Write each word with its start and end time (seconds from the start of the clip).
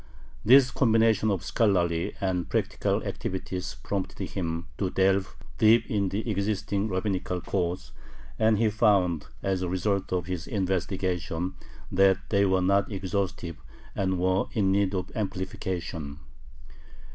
This 0.43 0.71
combination 0.71 1.29
of 1.29 1.43
scholarly 1.43 2.15
and 2.19 2.49
practical 2.49 3.03
activities 3.03 3.75
prompted 3.83 4.29
him 4.31 4.65
to 4.79 4.89
delve 4.89 5.35
deep 5.59 5.91
in 5.91 6.09
the 6.09 6.27
existing 6.27 6.87
rabbinical 6.87 7.39
codes, 7.39 7.91
and 8.39 8.57
he 8.57 8.71
found, 8.71 9.27
as 9.43 9.61
a 9.61 9.69
result 9.69 10.11
of 10.11 10.25
his 10.25 10.47
investigation, 10.47 11.53
that 11.91 12.17
they 12.29 12.45
were 12.45 12.61
not 12.63 12.91
exhaustive, 12.91 13.57
and 13.95 14.17
were 14.17 14.45
in 14.53 14.71
need 14.71 14.95
of 14.95 15.11
amplification. 15.15 16.17